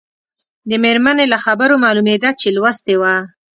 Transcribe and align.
د 0.69 0.71
مېرمنې 0.83 1.25
له 1.33 1.37
خبرو 1.45 1.81
معلومېده 1.85 2.29
چې 2.41 2.47
لوستې 2.55 2.95
وه. 3.01 3.15